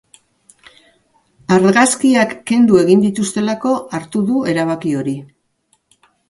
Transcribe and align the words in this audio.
Argazkiak 1.57 2.33
kendu 2.53 2.79
egin 2.85 3.03
dituztelako 3.05 3.75
hartu 3.99 4.23
du 4.31 4.41
erabaki 4.55 4.97
hori. 5.03 5.15